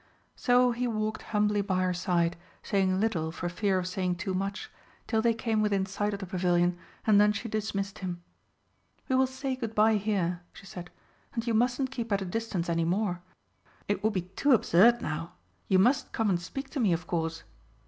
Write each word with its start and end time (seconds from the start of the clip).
So 0.35 0.71
he 0.71 0.87
walked 0.87 1.21
humbly 1.21 1.61
by 1.61 1.83
her 1.83 1.93
side, 1.93 2.35
saying 2.63 2.99
little 2.99 3.31
for 3.31 3.47
fear 3.49 3.77
of 3.77 3.85
saying 3.87 4.15
too 4.15 4.33
much, 4.33 4.71
till 5.05 5.21
they 5.21 5.35
came 5.35 5.61
within 5.61 5.85
sight 5.85 6.11
of 6.11 6.19
the 6.19 6.25
Pavilion 6.25 6.75
and 7.05 7.21
then 7.21 7.31
she 7.31 7.47
dismissed 7.47 7.99
him. 7.99 8.23
"We 9.09 9.15
will 9.15 9.27
say 9.27 9.55
good 9.55 9.75
bye 9.75 9.97
here," 9.97 10.41
she 10.53 10.65
said; 10.65 10.89
"and 11.35 11.45
you 11.45 11.53
mustn't 11.53 11.91
keep 11.91 12.11
at 12.11 12.19
a 12.19 12.25
distance 12.25 12.67
any 12.67 12.83
more 12.83 13.21
it 13.87 14.03
would 14.03 14.13
be 14.13 14.21
too 14.23 14.53
absurd, 14.53 15.03
now 15.03 15.33
you 15.67 15.77
must 15.77 16.11
come 16.13 16.31
and 16.31 16.41
speak 16.41 16.71
to 16.71 16.79
me, 16.79 16.93
of 16.93 17.05
course. 17.05 17.43